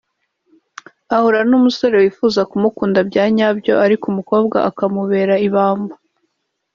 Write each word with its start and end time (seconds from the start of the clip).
ahura 1.15 1.39
n’umusore 1.49 1.95
wifuza 2.01 2.41
kumukunda 2.51 2.99
bya 3.09 3.25
nyabyo 3.35 3.73
ariko 3.85 4.03
umukobwa 4.13 4.57
akammubera 4.69 5.35
ibamba 5.47 5.95